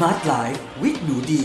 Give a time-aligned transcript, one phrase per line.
[0.00, 1.44] Smart Life with หนูดี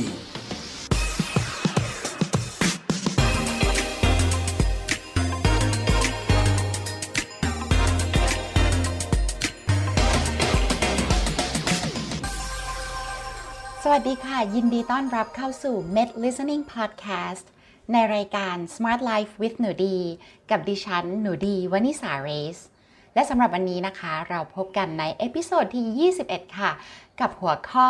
[13.83, 17.45] สวัสดีค่ะ ยินดีต้อนรับเข้าสู่ Med Listening Podcast
[17.91, 19.97] ในรายการ Smart Life with หนูดี
[20.49, 22.59] กับดิฉัน หนูดีวนิษาเรซ
[23.13, 26.71] และสำหรับวันนี้นะคะ เราพบกันใน episode ที่ 21 ค่ะ
[27.19, 27.89] กับหัวข้อ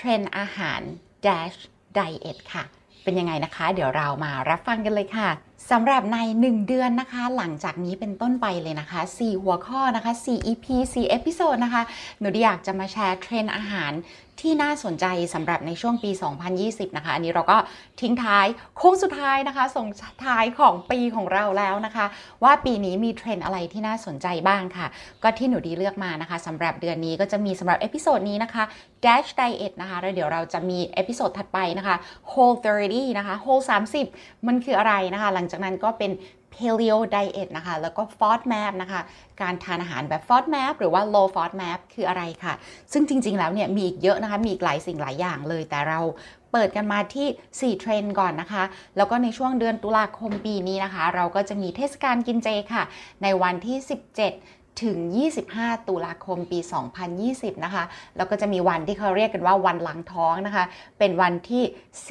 [0.00, 0.80] เทรนด์อาหาร
[1.26, 1.58] dash
[1.96, 2.64] diet ค่ะ
[3.04, 5.28] เป็นยังไงนะคะ เดี๋ยวเรามารับฟังกันเลยค่ะ
[5.70, 11.82] สำหรับใน 1 เดือนนะคะ หลังจากนี้เป็นต้นไปเลยนะคะ 4 หัวข้อนะคะ 4 EP 4 episode นะคะ
[12.18, 13.92] หนูอยากจะมาแชร์เทรนด์อาหาร
[14.40, 16.10] ที่น่าสนใจสำหรับในช่วงปี
[16.54, 17.58] 2020 นะคะ อันนี้เราก็
[18.00, 18.46] ทิ้งท้าย
[18.76, 19.86] โค้งสุดท้ายนะคะ ส่ง
[20.26, 22.06] ท้ายของปีของเราแล้วนะคะ
[22.44, 24.86] ว่าปีนี้มีเทรนด์อะไรที่น่าสนใจบ้างค่ะ
[25.22, 28.64] ก็ที่หนูดีเลือกมานะคะสำหรับเดือนนี้ก็จะมีสำหรับ episode นี้นะคะ
[29.04, 31.96] Dash Diet นะคะ แล้วเดี๋ยวเราจะมี episode ถัดไปนะคะ
[32.32, 33.64] Whole 30 นะคะ Whole
[34.04, 36.10] 30 มันคืออะไรนะคะ หลังจากนั้นก็เป็น
[36.54, 39.00] Paleo Diet นะคะ แล้วก็ FODMAP นะคะ
[39.40, 42.54] การทานอาหารแบบ FODMAP หรือว่า Low FODMAP คืออะไรค่ะ
[42.92, 46.00] ซึ่งจริง ๆ แล้วเนี่ยมีอีกเยอะนะคะ มีอีกหลายสิ่งหลายอย่างเลย แต่เรา
[46.52, 48.64] เปิดกันมาที่ 4 เทรนด์ก่อนนะคะ
[48.96, 52.82] แล้วก็ในช่วงเดือนตุลาคมปีนี้นะคะ เราก็จะมีเทศกาลกินเจค่ะ
[53.22, 53.76] ในวันที่
[54.22, 54.98] 17 ถึง
[55.44, 56.58] 25 ตุลาคมปี
[57.10, 57.84] 2020 นะคะ
[58.16, 60.64] แล้วก็จะมีวันที่เขาเรียกกันว่าวันหล้างท้องนะคะ
[60.98, 61.62] เป็นวันที่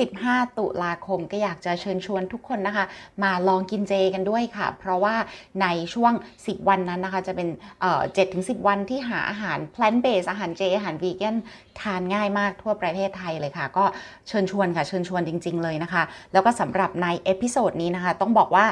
[0.06, 2.86] 15 ตุลาคมก็อยากจะเชิญชวนทุกคนนะคะ
[3.24, 5.16] มาลองกินเจกันด้วยค่ะ เพราะว่า
[5.62, 7.48] ในช่วง 10 วันนั้นนะคะ จะเป็น
[7.82, 11.36] เอ่อ7ถึง10วันที่หาอาหาร plant based อาหารเจ อาหารวีแกน
[11.82, 13.86] ทานง่ายมากทั่วประเทศไทยเลยค่ะ ก็
[14.28, 18.66] เชิญชวนค่ะ เชิญชวนจริง ๆ เลยนะคะ แล้วก็สำหรับใน episode นี้นะคะ ต้องบอกว่า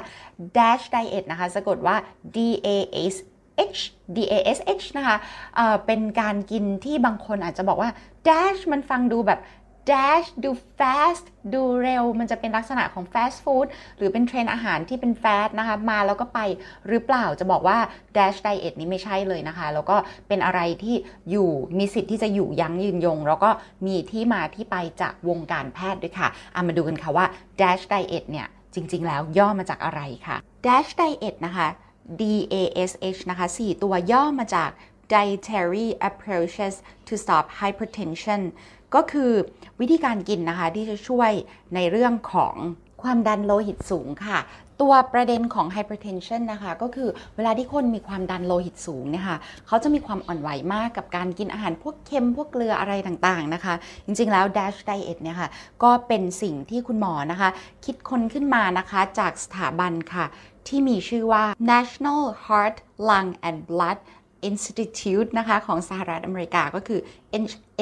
[0.57, 1.95] dash diet นะคะ สะกดว่า
[2.35, 2.69] D A
[3.13, 3.15] S
[3.75, 3.79] H
[4.15, 5.17] D A S H นะคะ
[5.55, 7.89] เเป็นการกินที่บางคนอาจจะบอกว่า
[8.27, 9.41] dash มันฟังดูแบบ
[9.93, 13.67] dash ดู fast ดูเร็ว มันจะเป็นลักษณะของ fast food
[13.97, 16.39] หรือเป็นเทรนด์อาหารที่เป็น fast นะคะ มาแล้วก็ไป
[16.87, 17.77] หรือเปล่าจะบอกว่า
[18.17, 20.95] dash diet นี้ไม่ใช่เลยนะคะ แล้วก็เป็นอะไรที่
[21.29, 23.49] อยู่มีสิทธิ์ที่จะอยู่ยั้งยืนยง แล้วก็
[23.85, 27.25] มีที่มาที่ไปจากวงการแพทย์ด้วยค่ะเอามาดูกันค่ะว่า
[27.61, 31.67] dash diet เนี่ยจริง ๆ แล้วย่อมาจากอะไรค่ะ dash diet นะคะ
[32.19, 34.69] DASH นะคะ 4 ตัวย่อมาจาก
[35.13, 36.75] Dietary Approaches
[37.07, 38.41] to Stop Hypertension
[38.95, 39.31] ก็คือ
[39.79, 41.31] วิธีการกินนะคะที่จะช่วย
[41.75, 42.55] ในเรื่องของ
[43.01, 44.39] ความดันโลหิตสูงค่ะ
[44.81, 49.37] ตัวประเด็นของ hypertension นะคะ ก็คือเวลาที่คนมีความดันโลหิตสูงเนี่ยค่ะ
[49.67, 53.73] เขาจะมีความอ่อนไหวมากกับการกินอาหารพวกเค็มพวกเกลืออะไรต่างๆนะคะ
[54.05, 55.49] จริงๆแล้ว dash diet เนี่ยค่ะ
[55.83, 57.49] ก็เป็นสิ่งที่คุณหมอนะคะ
[57.85, 60.25] คิดค้นขึ้นมานะคะจากสถาบันค่ะ
[60.67, 62.77] ที่มีชื่อว่า National Heart
[63.09, 63.99] Lung and Blood
[64.49, 66.99] Institute นะคะของสหรัฐอเมริกาก็คือ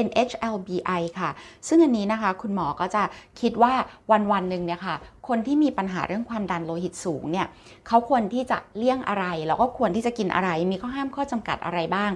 [0.08, 1.30] NHLBI ค่ะ
[1.68, 3.04] ซึ่งอันนี้นะคะคุณหมอก็จะ
[3.42, 3.74] คิดว่า
[4.12, 4.96] วันวันหนึ่งเนี่ยค่ะ
[5.28, 7.48] คนที่มีปัญหาเรื่องความดันโลหิตสูงเนี่ย
[7.88, 12.12] เขาควรที่จะเลี่ยงอะไร แล้วก็ควรที่จะกินอะไร มีข้อห้ามข้อจำกัดอะไรบ้าง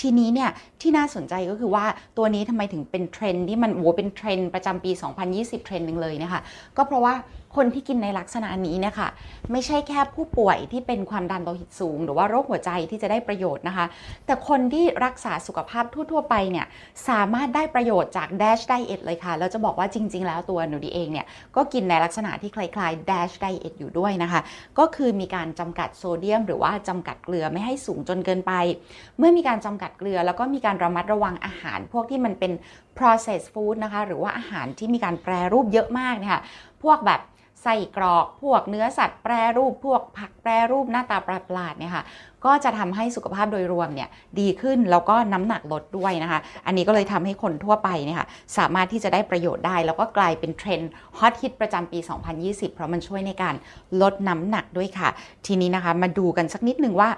[0.00, 0.50] ทีนี้เนี่ย
[0.80, 1.84] ที่น่าสนใจก็คือว่า
[2.16, 4.90] ตัวนี้ทำไมถึงเป็นเทรนด์ที่มันโหเป็นเทรนด์ประจำปี
[5.28, 6.40] 2020 เทรนด์หนึ่งเลยนะคะ
[6.76, 7.14] ก็เพราะว่า
[7.58, 9.08] คนที่กินในลักษณะนี้เนี่ยค่ะ
[9.52, 13.86] ไม่ใช่แค่ผู้ป่วยที่เป็นความดันโลหิตสูง หรือว่าโรคหัวใจที่จะได้ประโยชน์นะคะ
[14.26, 16.66] แต่คนที่รักษาสุขภาพทั่ว ๆ ไปเนี่ย
[17.08, 21.26] สามารถได้ประโยชน์จาก Dash Diet เลยค่ะ แล้วจะบอกว่าจริง ๆ แล้วตัวหนูดีเองเนี่ย
[21.56, 24.40] ก็กินในลักษณะที่คล้ายๆ Dash Diet อยู่ด้วยนะคะ
[24.78, 28.52] ก็คือมีการจำกัดโซเดียม หรือว่าจำกัดเกลือไม่ให้สูงจนเกินไป
[29.18, 32.52] เมื่อมีการจำกัดเกลือ แล้วก็มีการระมัดระวังอาหาร พวกที่มันเป็น
[32.98, 36.42] processed food นะคะ หรือว่าอาหารที่มีการแปรรูปเยอะมากเนี่ยค่ะ
[36.82, 37.20] พวกแบบ
[37.62, 42.04] ไส้กรอก พวกเนื้อสัตว์แปรรูป พวกผักแปรรูปหน้าตาประหลาดเนี่ยค่ะ
[42.44, 44.08] ก็จะทำให้สุขภาพโดยรวมเนี่ย
[44.40, 48.26] ดีขึ้นแล้วก็น้ำหนักลดด้วยนะคะ อันนี้ก็เลยทำให้คนทั่วไปเนี่ยค่ะ
[48.58, 51.98] สามารถที่จะได้ประโยชน์ได้ แล้วก็กลายเป็นเทรนด์ฮอตฮิตประจำปี
[52.36, 53.54] 2020 เพราะมันช่วยในการ
[54.02, 55.08] ลดน้ำหนักด้วยค่ะ
[55.46, 57.10] ทีนี้นะคะมาดูกันสักนิดนึงว่า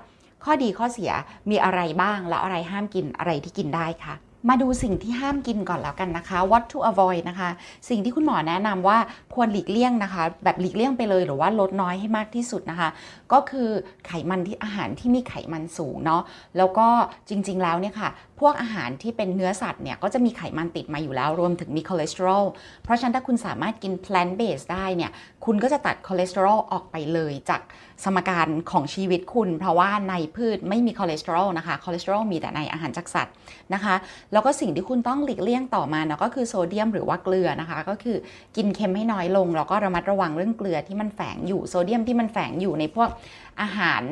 [0.44, 1.12] ข้อดีข้อเสีย
[1.50, 4.15] มีอะไรบ้างแล้วอะไรห้ามกินอะไรที่กินได้ค่ะ
[4.49, 7.51] มาดูสิ่งที่ห้ามกินก่อนแล้วกันนะคะ what to avoid นะคะ
[7.89, 8.98] สิ่งที่คุณหมอแนะนำว่า
[9.34, 12.89] ควรหลีกเลี่ยงนะคะ แบบหลีกเลี่ยงไปเลยหรือว่าลดน้อยให้มากที่สุดนะคะ
[13.33, 13.69] ก็คือ
[14.07, 16.22] ไขมันที่อาหารที่มีไขมันสูงเนาะ
[16.57, 16.86] แล้วก็
[17.28, 18.10] จริง ๆ แล้วเนี่ยค่ะ
[18.41, 22.45] พวกอาหารที่เป็นเนื้อสัตว์เนี่ยก็จะมีไขมันติดมาอยู่แล้วรวมถึงมีคอเลสเตอรอล
[22.84, 25.10] เพราะฉะนั้นถ้าคุณสามารถกิน plant based ได้เนี่ย
[25.45, 27.61] คุณก็จะตัดคอเลสเตอรอลออกไปเลยจาก
[28.05, 33.35] สมการของชีวิตคุณ เพราะว่าในพืชไม่มีคอเลสเตอรอลนะคะคอเลสเตอรอลมีแต่ในอาหารจากสัตว์
[33.75, 33.95] นะคะ
[34.33, 38.17] แล้วก็สิ่งที่คุณต้องหลีกเลี่ยงต่อมาเนาะก็คือโซเดียมหรือว่าเกลือนะคะ ก็คือ
[38.57, 43.09] กินเค็มให้น้อยลง แล้วก็ระมัดระวังเรื่องเกลือที่มันแฝงอยู่โซเดียมที่มันแฝงอยู่ในพวก
[43.63, 44.03] อาหาร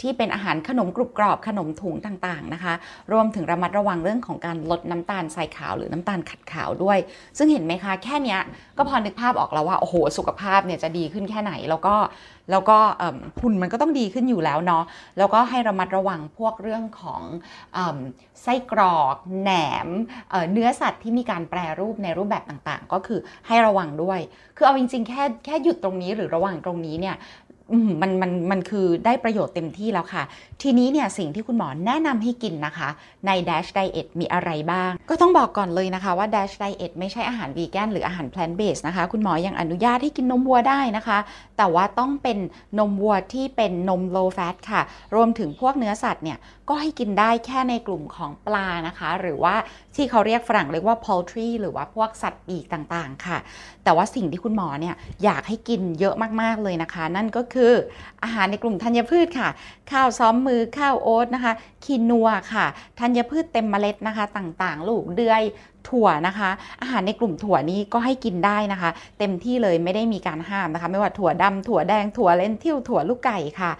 [0.00, 2.74] ที่เป็นอาหารขนมกรุบกรอบขนมถุงต่างๆนะคะ
[3.12, 6.98] รวมถึงระมัดระวังเรื่องของการลดน้ำตาลทรายขาวหรือน้ำตาลขัดขาวด้วย
[7.38, 8.38] ซึ่งเห็นไหมคะแค่นี้
[8.78, 11.94] ก็พอนึกภาพออกแล้วว่าโอ้โหสุขภาพเนี่ยจะดีขึ้นแค่ไหน แล้วก็
[12.50, 12.78] แล้วก็
[13.40, 14.84] หุ่นมันก็ต้องดีขึ้นอยู่แล้วเนาะ
[15.18, 17.22] แล้วก็ให้ระมัดระวังพวกเรื่องของ
[18.42, 19.50] ไส้กรอกแหน
[19.86, 19.88] ม
[20.52, 24.20] เนื้อสัตว์ที่มีการแปรรูปในรูปแบบต่างๆ ก็คือให้ระวังด้วย
[24.56, 27.16] คือเอาจริงๆแค่แค่หยุดตรงนี้หรือระวังตรงนี้เนี่ย
[28.02, 30.22] มันมันมันคือได้ประโยชน์เต็มที่แล้วค่ะ
[30.62, 32.88] ทีนี้เนี่ยสิ่งที่คุณหมอแนะนำให้กินนะคะ
[33.26, 41.18] ใน Dash Diet มีอะไรบ้าง ก็ต้องบอกก่อนเลยนะคะว่า Dash Diet ไม่ใช่อาหารวีแกนหรืออาหาร plant based นะคะ คุณหมอยังอนุญาตให้กินนมวัวได้นะคะ
[41.56, 42.38] แต่ว่าต้องเป็น
[42.78, 44.82] นมวัวที่เป็นนม low fat ค่ะ
[45.14, 46.38] รวมถึงพวกเนื้อสัตว์เนี่ย
[46.68, 49.54] ก็ให้กินได้แค่ในกลุ่มของปลานะคะ หรือว่า
[49.94, 53.38] ที่เขาเรียกฝรั่งเรียกว่า poultry หรือว่าพวกสัตว์ปีกต่างๆ ค่ะ
[53.84, 57.61] แต่ว่าสิ่งที่คุณหมอเนี่ยอยากให้กินเยอะมากๆเลยนะคะ นั่นก็คือ
[58.22, 59.48] อาหารในกลุ่มธัญพืชค่ะ
[59.90, 61.52] ข้าวซ้อมมือข้าวโอ๊ตนะคะ
[61.84, 62.66] คีนัวค่ะ
[63.00, 65.44] ธัญพืชเต็มเมล็ดนะคะ ต่างๆ ลูกเดือย
[65.90, 66.50] ถั่วนะคะ
[66.80, 73.70] อาหารในกลุ่มถั่วนี้ก็ให้กินได้นะคะ เต็มที่เลยไม่ได้มีการห้ามนะคะ ไม่ว่าถั่วดำถั่วแดงถั่วเลนทิวถั่วลูกไก่ค่ะ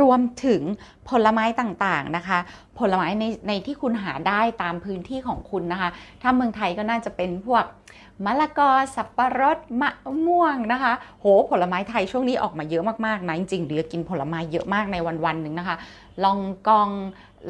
[0.00, 0.62] รวมถึง
[1.08, 2.38] ผลไม้ต่างๆนะคะ
[2.78, 5.88] ผลไม้ในในที่คุณหาได้ตามพื้นที่ของคุณนะคะ
[6.22, 7.64] ถ้าเมืองไทยก็น่าจะเป็นพวก
[8.24, 9.90] มะละกอ สับปะรด มะ
[10.26, 15.76] ม่วงนะคะ โห ผลไม้ไทยช่วงนี้ออกมาเยอะมากๆนะ จริงๆเดี๋ยวกินผลไม้เยอะมากในวันๆหนึ่งนะคะ
[16.24, 16.38] ลอง
[16.68, 16.88] กอง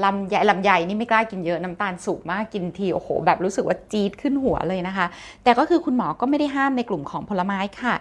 [0.05, 5.07] ลำใหญ่ลำใหญ่นี่ไม่กล้ากินเยอะน้ำตาลสูงมากกินทีโอ้โห แบบรู้สึกว่าจี๊ดขึ้นหัวเลยนะคะ
[5.45, 7.95] แต่ก็คือคุณหมอก็ไม่ได้ห้ามในกลุ่มของผลไม้ค่ะ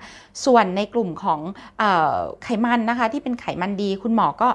[0.45, 1.39] ส่วนในกลุ่มของ
[1.81, 1.83] อ
[2.15, 4.49] อไขมันนะคะ ที่เป็นไขมันดี คุณหมอก็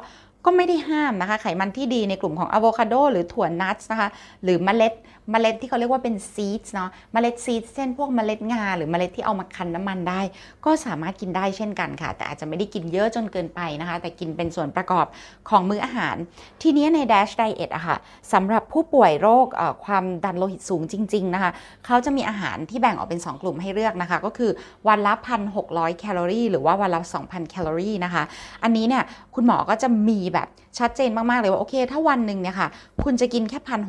[0.47, 4.09] ก็ไม่ได้ห้ามนะคะ ไขมันที่ดีในกลุ่มของอะโวคาโดหรือถั่วนัทนะคะ
[4.43, 4.93] หรือเมล็ด
[5.31, 10.21] เมล็ดที่เขาเรียกว่าเป็นซีดเนาะเมล็ดซีดเช่นพวกเมล็ดงาหรือเมล็ดที่เอามาคั้นน้ำมันได้
[10.65, 15.07] ก็สามารถกินได้เช่นกันค่ะ แต่อาจจะไม่ได้กินเยอะจนเกินไปนะคะ แต่กินเป็นส่วนประกอบ
[15.49, 16.17] ของมื้ออาหาร
[16.63, 17.97] ทีนี้ใน Dash Diet อะค่ะ
[18.33, 19.47] สำหรับผู้ป่วยโรค
[19.85, 21.51] ความดันโลหิตสูงจริง ๆ นะคะ
[21.87, 24.51] เขาจะมีอาหารที่แบ่งออกเป็น 2 กลุ่มให้เลือกนะคะ ก็คือ
[24.89, 25.13] วันละ
[25.57, 28.23] 1,600 แคลอรี่ หรือว่าวันละ 2,000 แคลอรี่นะคะ
[28.63, 29.03] อันนี้เนี่ย
[29.35, 30.49] คุณหมอก็จะมีแบบ
[30.79, 32.69] ชัดเจนมาก ๆ เลยว่า โอเค ถ้าวันหนึ่งเนี่ยค่ะ
[33.05, 33.81] คุณจะกินแค่พัน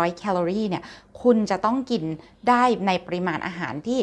[0.00, 0.82] หกร้อยแคลอรี่เนี่ย
[1.22, 2.04] คุณจะต้องกิน
[2.48, 4.00] ได้ในปริมาณอาหารที่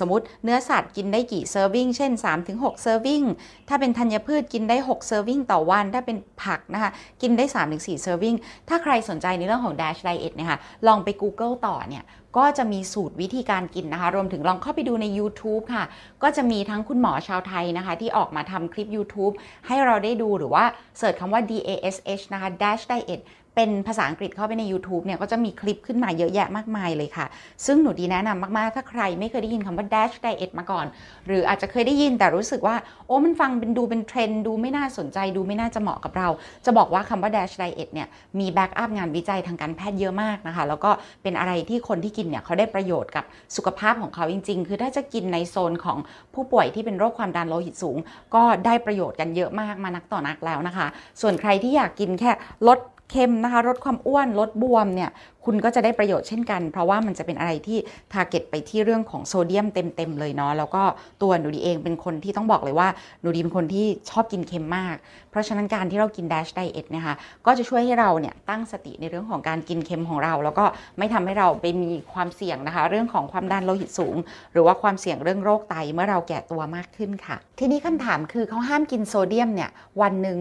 [0.00, 2.12] สมมติเนื้อสัตว์กินได้กี่ serving เช่น
[2.46, 3.22] 3-6 serving
[3.68, 6.90] ถ้าเป็นธัญพืชกินได้ 6 serving ต่อวัน ถ้าเป็นผักนะคะ
[7.22, 7.44] กินได้
[7.74, 8.34] 3-4 serving
[8.68, 12.04] ถ้าใครสนใจในเรื่องของ Dash Diet เนี่ยค่ะลองไป Google ต่อเนี่ย
[12.38, 15.84] ก็จะมีสูตรวิธีการกินนะคะ รวมถึงลองเข้าไปดูใน YouTube ค่ะ
[16.22, 19.34] ก็จะมีทั้งคุณหมอชาวไทยนะคะ ที่ออกมาทำคลิป YouTube
[19.66, 20.64] ให้เราได้ดูหรือว่า
[20.98, 23.20] เสิร์ชคำว่า DASH นะคะ Dash Diet
[23.56, 27.26] เป็นภาษาอังกฤษเข้าไปใน YouTube เนี่ยก็จะมีคลิปขึ้นมาเยอะแยะมากมายเลยค่ะ
[27.66, 30.86] ซึ่งหนูดีแนะนำมาก ๆ ถ้าใครไม่เคยได้ยินคำว่า dash diet มาก่อน
[31.26, 32.76] หรืออาจจะเคยได้ยินแต่รู้สึกว่า
[33.06, 36.28] โอ้มันฟังเป็นดูเป็นเทรนด์ดูไม่น่าสนใจดูไม่น่าจะเหมาะกับเรา
[36.64, 38.08] จะบอกว่าคำว่า dash diet เนี่ย
[38.38, 40.90] มี backup งานวิจัยทางการแพทย์เยอะมากนะคะ แล้วก็
[41.22, 43.24] เป็นอะไรที่คนที่กินเนี่ยเขาได้ประโยชน์กับ
[43.56, 45.98] สุขภาพของเขาจริง ๆ คือถ้าจะกินในโซนของ
[46.34, 47.96] ผู้ป่วยที่เป็นโรคความดันโลหิตสูง
[48.34, 50.86] ก็ได้ประโยชน์กันเยอะมากมานักต่อนักแล้วนะคะ
[51.20, 52.30] ส่วนใครที่อยากกินแค่
[52.68, 52.78] ลด
[53.12, 55.10] เค็มนะคะลดความอ้วนลดบวมเนี่ย
[55.44, 57.78] คุณก็จะได้ประโยชน์เช่นกัน เพราะว่ามันจะเป็นอะไรที่
[58.12, 60.82] target ไปที่เรื่องของโซเดียมเต็มๆเลยเนาะแล้วก็
[61.22, 62.88] ตัวหนูดีเองเป็นคนที่ต้องบอกเลยว่า
[63.20, 64.96] หนูดีเป็นคนที่ชอบกินเค็มมาก
[65.30, 67.14] เพราะฉะนั้นการที่เรากิน Dash Diet นะคะ
[67.46, 70.64] ก็จะช่วยให้เราเนี่ยตั้งสติในเรื่องของการกินเค็มของเรา แล้วก็
[70.98, 74.16] ไม่ทำให้เราไปมีความเสี่ยงนะคะ เรื่องของความดันโลหิตสูง
[74.52, 79.70] หรือว่าความเสี่ยงเรื่องโรคไตเมื่อเราแก่ตัวมากขึ้นค่ะ ทีนี้คำถามคือเขาห้ามกินโซเดียมเนี่ย
[80.00, 80.38] วันหนึ่ง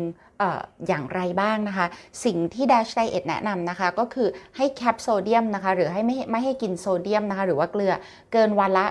[0.87, 1.85] อย่างไรบ้างนะคะ
[2.25, 7.93] สิ่งที่ Dash Diet แนะนำนะคะ ก็คือให้ cap โซเดียมนะคะ หรือให้ไม่ไม่ให้กินโซเดียมนะคะ หรือว่าเกลือ
[8.33, 8.85] เกินวันละ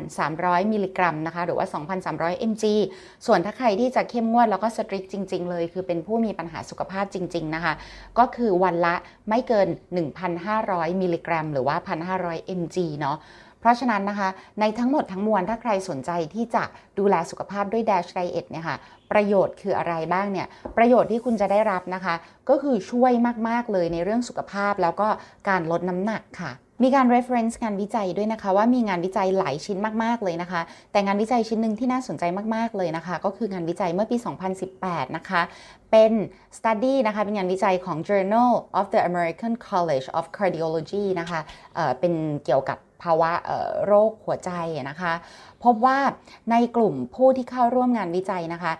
[0.00, 1.66] 2,300 มิลลิกรัมนะคะ หรือว่า
[2.08, 2.64] 2,300 mg
[3.26, 7.74] ส่วนถ้าใครที่จะเข้มงวดแล้วก็สตริกจริง ๆ เลย คือเป็นผู้มีปัญหาสุขภาพจริง ๆ นะคะ
[8.18, 8.94] ก็คือวันละ
[9.28, 9.68] ไม่เกิน
[10.34, 11.76] 1,500 มิลลิกรัม หรือว่า
[12.18, 13.18] 1,500 mg เนาะ
[13.64, 14.28] เพราะฉะนั้นนะคะ
[14.60, 16.64] ในทั้งหมดทั้งมวลถ้าใครสนใจที่จะ
[16.98, 18.76] ดูแลสุขภาพด้วย Dash Diet เนี่ยค่ะ
[19.12, 22.14] ประโยชน์คืออะไรบ้างเนี่ย ประโยชน์ที่คุณจะได้รับนะคะ
[22.48, 23.12] ก็คือช่วย
[23.48, 25.08] มาก ๆ เลยในเรื่องสุขภาพแล้วก็
[25.48, 26.52] การลดน้ำหนักค่ะ
[26.82, 30.60] มีการ reference งานวิจัยด้วยนะคะ ว่ามีงานวิจัยหลายชิ้นมากๆเลยนะคะ
[30.92, 34.16] แต่งานวิจัยชิ้นหนึ่งที่น่าสนใจมากๆเลยนะคะ ก็คืองานวิจัยเมื่อปี
[34.66, 35.42] 2018 นะคะ
[35.90, 36.12] เป็น
[36.56, 41.40] study นะคะ เป็นงานวิจัยของ Journal of the American College of Cardiology นะคะ
[41.74, 43.32] เเป็นเกี่ยวกับ ภาวะ
[43.86, 44.50] โรคหัวใจ
[44.90, 45.12] นะคะ
[45.64, 45.98] พบว่า
[46.50, 48.72] ในกลุ่มผู้ที่เข้าร่วมงานวิจัยนะคะ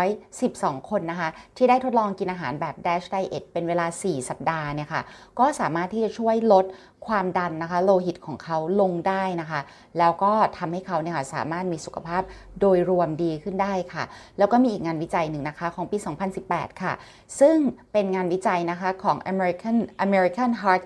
[0.00, 5.02] 412 คนนะคะ ที่ได้ทดลองกินอาหารแบบ Dash Diet เป็นเวลา 4 สัปดาห์เนี่ยค่ะ
[5.38, 6.64] ก็สามารถที่จะช่วยลด
[7.06, 9.60] ความดันนะคะโลหิตของเขาลงได้นะคะ
[9.98, 12.22] แล้วก็ทำให้เขาเนี่ยค่ะสามารถมีสุขภาพ
[12.60, 14.04] โดยรวมดีขึ้นได้ค่ะ
[14.38, 15.98] แล้วก็มีอีกงานวิจัยหนึ่งนะคะของปี
[16.40, 16.92] 2018 ค่ะ
[17.40, 17.56] ซึ่ง
[17.92, 19.76] เป็นงานวิจัยนะคะของ American
[20.06, 20.82] American Heart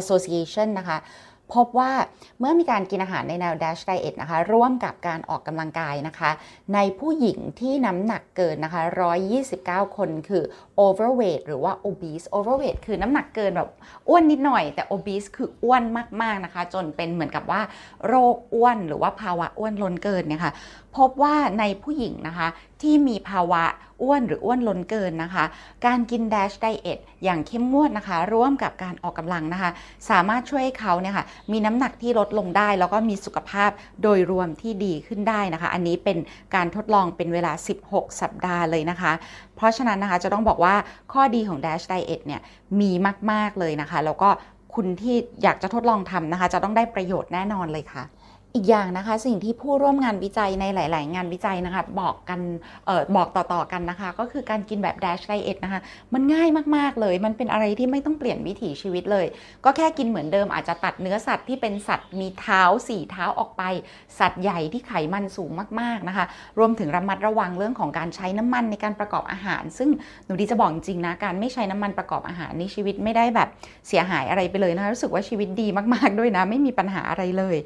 [0.00, 0.98] Association นะคะ
[1.54, 1.92] พบว่า
[2.40, 6.30] เมื่อมีการกินอาหารในแนว Dash Diet นะคะ ร่วมกับการออกกำลังกายนะคะ
[6.74, 8.82] ในผู้หญิงที่น้ำหนักเกินนะคะ
[9.40, 10.42] 129 คนคือ
[10.84, 13.68] overweight หรือว่า obese overweight คือน้ำหนักเกินแบบ
[14.08, 15.82] อ้วนนิดหน่อย แต่ obese คืออ้วน
[16.22, 17.60] มาก ๆ นะคะ จนเป็นเหมือนกับว่า
[18.06, 20.52] โรคอ้วนหรือว่าภาวะอ้วนล้นเกินเนี่ยค่ะ
[20.96, 22.48] พบว่าในผู้หญิงนะคะ
[22.82, 23.64] ที่มีภาวะ
[24.02, 25.44] อ้วนหรืออ้วนล้นเกินนะคะ
[25.86, 29.70] การกิน Dash Diet อย่างเข้มงวดนะคะ ร่วมกับการออกกำลังนะคะ
[30.10, 33.70] สามารถช่วยให้เขาเนี่ยค่ะมีน้ำหนักที่ลดลงได้ แล้วก็มีสุขภาพ
[34.02, 36.18] โดยรวมที่ดีขึ้นได้นะคะ อันนี้เป็น
[36.54, 37.52] การทดลองเป็นเวลา
[37.86, 39.12] 16 สัปดาห์เลยนะคะ
[39.56, 40.74] เพราะฉะนั้นนะคะจะต้องบอกว่า
[41.12, 42.40] ข้อดีของ Dash Diet เนี่ย
[42.80, 42.90] มี
[43.30, 44.30] มาก ๆ เลยนะคะ แล้วก็
[44.74, 48.04] คุณที่อยากจะทดลองทำนะคะ จะต้องได้ประโยชน์แน่นอนเลยค่ะ
[48.54, 52.40] อีกอย่างนะคะสิ่งที่ผู้ร่วมงานวิจัยในหลาย ๆ งานวิจัยนะคะบอกกัน
[52.88, 55.80] ออบอกต่อ ๆ กันนะคะ ก็คือการกินแบบ dash diet นะคะ
[56.14, 59.26] มันง่ายมาก ๆ เลย มันเป็นอะไรที่ไม่ต้องเปลี่ยนวิถีชีวิตเลย
[59.64, 63.62] ก็แค่กินเหมือนเดิมอาจจะตัดเนื้อสัตว์ที่เป็นสัตว์มีเท้าสี่เท้าออกไป
[64.18, 66.24] สัตว์ใหญ่ที่ไขมันสูงมาก ๆ นะคะ
[66.58, 69.88] รวมถึงระมัดระวังเรื่องของการใช้น้ำมันในการประกอบอาหาร ซึ่ง
[70.24, 73.48] หนูดีจะบอกจริงนะการไม่ใช้น้ำมันประกอบอาหารในชีวิตไม่ได้แบบ
[73.88, 77.56] เสียหายอะไรไปเลยนะคะรู้สึกว่าชีวิตดีมาก ๆ ด้วยนะไม่มีปัญหาอะไรเลย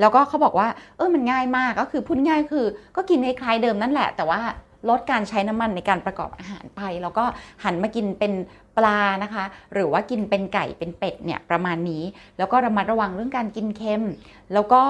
[0.00, 4.40] แล้วก็เขาบอกว่า เออมันง่ายมากก็คือพูดง่ายคือ ก็กินคล้ายเดิมนั่นแหละ แต่ว่า
[4.88, 7.24] ลดการใช้น้ำมันในการประกอบอาหารไป แล้วก็
[7.64, 8.32] หันมากินเป็น
[8.76, 12.02] ปลานะคะ หรือว่ากินเป็นไก่เป็นเป็ดเนี่ยประมาณนี้
[12.38, 14.04] แล้วก็ระมัดระวังเรื่องการกินเค็ม
[14.52, 14.82] แล้วก็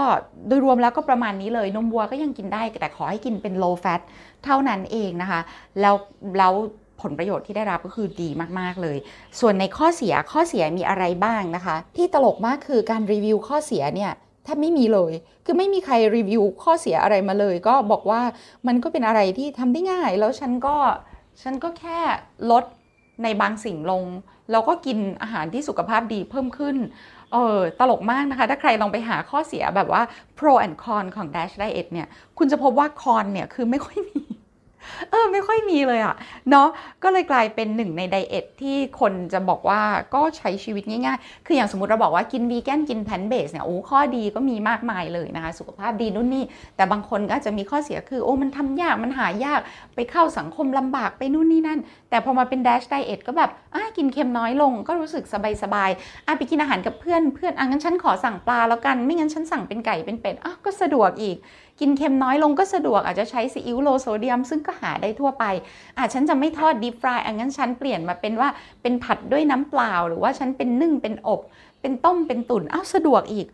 [0.46, 4.00] โดยรวมแล้วก็ประมาณนี้เลยนมวัวก็ยังกินได้ แต่ขอให้กินเป็น low fat
[4.44, 5.40] เท่านั้นเองนะคะ
[5.80, 5.94] แล้ว
[6.38, 6.52] แล้ว
[7.02, 8.96] ผลประโยชน์ที่ได้รับก็คือดีมาก ๆ เลย
[9.40, 14.12] ส่วนในข้อเสียข้อเสียมีอะไรบ้างนะคะ ที่ตลกมากคือการรีวิวข้อเสียเนี่ย
[14.44, 15.12] แทบไม่มีเลย
[15.44, 18.20] คือไม่มีใครรีวิวข้อเสียอะไรมาเลย ก็บอกว่า
[18.66, 20.76] มันก็เป็นอะไรที่ทำได้ง่าย แล้วฉันก็
[21.42, 21.98] ฉันก็แค่
[22.50, 22.64] ลด
[23.22, 24.04] ในบางสิ่งลง
[24.50, 26.76] แล้วก็กินอาหารที่สุขภาพดีเพิ่มขึ้น
[27.32, 30.02] เออตลกมากนะคะ ถ้าใครลองไปหาข้อเสียแบบว่า
[30.38, 32.08] pro and con ของ Dash Diet เนี่ย
[32.38, 34.22] คุณจะพบว่า con เนี่ยคือไม่ค่อยมี
[35.10, 36.14] เออไม่ค่อยมีเลยอะ
[36.50, 36.68] เนาะ
[37.02, 39.80] ก็เลยกลายเป็นหนึ่งใน diet ที่คนจะบอกว่า
[40.14, 46.44] ก็ใช้ชีวิตง่ายๆ คืออย่างสมมติเราบอกว่ากินวีแกนกิน plant based เนี่ยโอ้ข้อดีก็มีมากมายเลยนะคะ สุขภาพดีนู่นนี่
[46.76, 49.60] แต่บางคนก็จะมีข้อเสียคือ โอ้มันทำยากมันหายาก
[49.94, 51.78] ไปเข้าสังคมลำบากไปนู่นนี่นั่น
[52.10, 55.24] แต่พอมาเป็นดัชไดเอทก็แบบอะกินเค็มน้อยลงก็รู้สึก
[55.62, 61.36] สบายๆอะไปกินอาหารกับเพื่อนเพื่อนอะงั้นฉันขอสั่งปลาแล้วกันไม่งั้นฉันสั่งเป็นไก่เป็นเป็ดอะก็สะดวกอีก
[61.80, 65.44] กินเค็มน้อยลงก็สะดวกอาจจะใช้ซีอิ๊วโลโซเดียม ซึ่งก็หาได้ทั่วไป
[65.98, 68.48] อาจฉันจะไม่ทอดดีฟรายอันนั้นฉันเปลี่ยนมาเป็นว่า
[68.82, 71.40] เป็นผัดด้วยน้ำเปล่า หรือว่าฉันเป็นนึ่งเป็นอบ
[71.80, 73.46] เป็นต้มเป็นตุ๋นเอาสะดวกอีก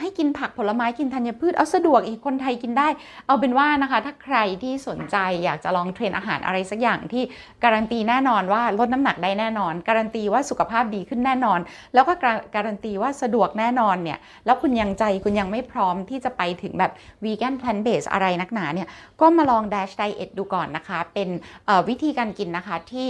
[0.00, 2.88] ให้กินผักผลไม้กินธัญพืชเอาสะดวกอีกคนไทยกินได้
[3.26, 7.22] เอาเป็นว่านะคะ ถ้าใครที่สนใจอยากจะลองเทรนด์อาหารอะไรสักอย่างที่
[7.64, 11.58] การันตีแน่นอนว่าลดน้ำหนักได้แน่นอน การันตีว่าสุขภาพดีขึ้นแน่นอน
[11.94, 12.12] แล้วก็
[12.54, 16.92] การันตีว่าสะดวกแน่นอนเนี่ยแล้วคุณยังใจคุณยังไม่พร้อมที่จะไปถึงแบบ
[17.24, 18.88] vegan plant based อะไรนักหนาเนี่ย
[19.20, 21.28] ก็มาลอง Dash Diet ดูก่อนนะคะ เป็น
[21.88, 23.06] วิธีการกินนะคะที่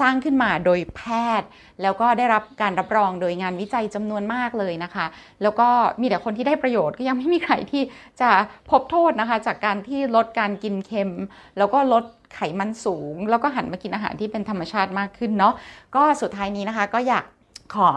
[0.00, 1.02] สร้างขึ้นมาโดยแพ
[1.40, 1.48] ทย์
[1.82, 5.06] แล้วก็ได้รับการรับรองโดยงานวิจัยจำนวนมากเลยนะคะ
[5.44, 5.68] แล้วก็
[6.00, 7.82] มีแต่คนที่ได้ประโยชน์ก็ยังไม่มีใครที่
[8.20, 8.30] จะ
[8.70, 11.10] พบโทษนะคะ จากการที่ลดการกินเค็ม
[11.58, 15.54] แล้วก็ลดไขมันสูง แล้วก็หันมากินอาหารที่เป็นธรรมชาติมากขึ้นเนาะ
[15.96, 17.24] ก็สุดท้ายนี้นะคะ ก็อยาก
[17.74, 17.88] ขอ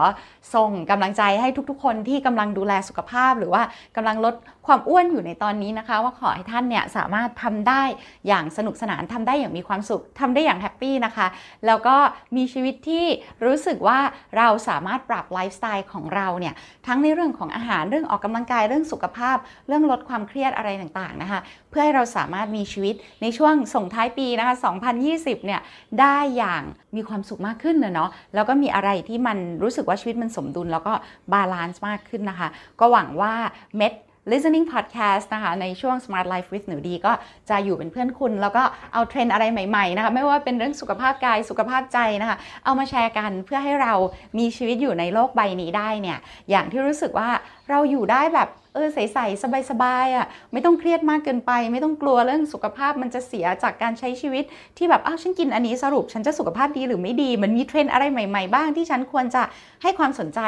[0.54, 3.62] ส่งกำลังใจให้ทุกๆ คนที่กำลังดูแลสุขภาพ หรือว่า
[3.96, 4.34] กำลังลด
[4.66, 7.82] ความอ้วนอยู่ในตอนนี้นะคะ ว่าขอให้ท่านเนี่ยสามารถทำได้
[8.28, 11.26] อย่างสนุกสนานทำได้อย่างมีความสุขทำได้อย่าง happy นะคะ
[11.66, 11.96] แล้วก็
[12.36, 13.06] มีชีวิตที่
[13.44, 13.98] รู้สึกว่า
[14.36, 16.54] เราสามารถปรับไลฟ์สไตล์ของเราเนี่ย
[16.86, 19.36] ทั้งในเรื่องของอาหารเรื่องออกกำลังกายเรื่องสุขภาพ
[19.68, 24.54] เรื่องลดความเครียดอะไรต่างๆนะคะ เพื่อให้เราสามารถมีชีวิตในช่วงส่งท้ายปีนะคะ
[25.00, 25.60] 2020 เนี่ย
[26.00, 26.62] ได้อย่าง
[26.96, 30.92] มีความสุขมากขึ้นเนาะแล้วก็มีอะไรที่มันรู้สึกว่าชีวิตมันสมดุลแล้วก็
[31.32, 32.48] balance มากขึ้นนะคะ
[32.80, 33.32] ก็หวังว่า
[33.78, 33.94] เม็ด
[34.32, 37.12] listening podcast นะคะ ในช่วง smart life with หนูดี ก็
[37.50, 38.62] จะอยู่เป็นเพื่อนคุณ แล้วก็
[38.92, 43.94] เอาเทรนด์อะไรใหม่ๆนะคะไม่ว่าเป็นเรื่องสุขภาพกายสุขภาพใจนะคะ เอามาแชร์กันเพื่อให้เรา
[44.38, 46.18] มีชีวิตอยู่ในโลกใบนี้ได้เนี่ย
[46.50, 47.28] อย่างที่รู้สึกว่า
[47.70, 54.44] เราอยู่ได้แบบเออใสๆสบายๆอะไม่ต้องเครียดมากเกินไป ไม่ต้องกลัวเรื่องสุขภาพมันจะเสียจากการใช้ชีวิต
[54.76, 59.42] ที่แบบอ้าวฉันกินอันนี้สรุป ฉันจะสุขภาพดีหรือไม่ดี มันมีเทรนด์อะไรใหม่ๆบ้างที่ฉันควรจะ
[59.82, 60.40] ให้ความสนใจ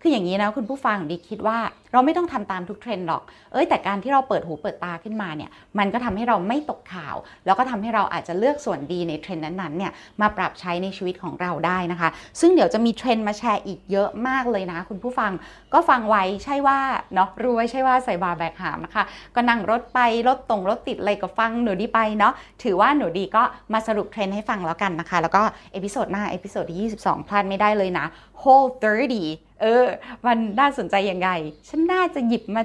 [0.00, 1.58] คืออย่างนี้นะคุณผู้ฟังดีคิดว่า
[1.92, 7.16] เราไม่ต้องทำตามทุกเทรนด์หรอก เอ้ยแต่การที่เราเปิดหูเปิดตาขึ้นมาเนี่ยมันก็ทำให้เราไม่ตกข่าว
[7.46, 12.08] แล้วก็ทำให้เราอาจจะเลือกส่วนดีในเทรนด์นั้นๆเนี่ยมาปรับใช้ในชีวิตของเราได้นะคะ
[12.40, 15.32] ซึ่งเดี๋ยวจะมีเทรนด์มาแชร์อีกเยอะมากเลยนะ คุณผู้ฟัง
[15.74, 16.67] ก็ฟังไว้ใช่ว่า
[17.14, 19.98] เนาะรู้ไว้ใช่ว่าใส่บ่าแบกหามนะคะ ก็นั่งรถไป
[20.28, 22.32] รถตรงรถติดอะไรก็ฟังหนูดีไปเนาะ
[22.62, 25.42] ถือว่าหนูดีก็มาสรุปเทรนด์ให้ฟังแล้วกันนะคะ แล้วก็
[25.72, 28.06] episode หน้า episode ที่ 22 พลาดไม่ได้เลยนะ
[28.42, 28.70] whole
[29.14, 29.84] 30 เออ
[30.26, 31.28] มันน่าสนใจยังไง
[31.68, 32.62] ฉันน่าจะหยิบมา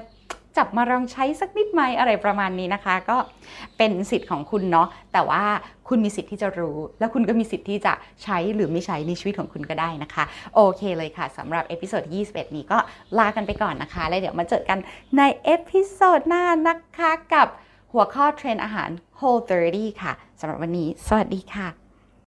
[0.57, 3.17] จับมาลองใช้สักนิดไหมอะไรประมาณนี้นะคะ ก็
[3.77, 5.43] เป็นสิทธิ์ของคุณเนาะแต่ว่า
[5.87, 7.93] คุณมีสิทธิ์ที่จะรู้ แล้วคุณก็มีสิทธิ์ที่จะ
[8.23, 10.23] ใช้หรือไม่ใช้ในชีวิตของคุณก็ได้นะคะ
[10.55, 12.77] โอเคเลยค่ะสำหรับ episode ที่21 นี้ก็
[13.17, 14.79] ลากันไปก่อนนะคะ แล้วเดี๋ยวมาเจอกัน
[15.17, 17.47] ใน episode หน้านะคะกับ
[17.93, 21.82] หัวข้อเทรนด์อาหาร Whole 30 ค่ะสำหรับวันนี้ สวัสดีค่ะ